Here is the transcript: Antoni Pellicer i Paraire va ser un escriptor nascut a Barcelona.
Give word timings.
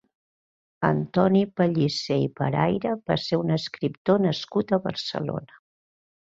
Antoni 0.87 1.43
Pellicer 1.59 2.17
i 2.23 2.31
Paraire 2.41 2.95
va 3.11 3.19
ser 3.27 3.41
un 3.45 3.59
escriptor 3.59 4.27
nascut 4.27 4.75
a 4.81 4.85
Barcelona. 4.91 5.65